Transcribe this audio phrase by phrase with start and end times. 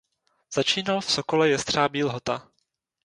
[0.53, 2.47] Začínal v Sokole Jestřabí Lhota.